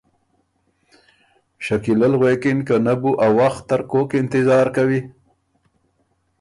[1.65, 4.99] شکیلۀ ل غوېکِن که نۀ بو ا وخت ترکوک انتظار کوی